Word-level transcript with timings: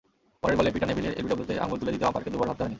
পরের 0.41 0.57
বলে 0.59 0.73
পিটার 0.73 0.89
নেভিলের 0.89 1.17
এলবিডব্লুতে 1.19 1.53
আঙুল 1.63 1.77
তুলে 1.79 1.93
দিতেও 1.93 2.07
আম্পায়ারকে 2.07 2.31
দুবার 2.33 2.49
ভাবতে 2.49 2.61
হয়নি। 2.63 2.69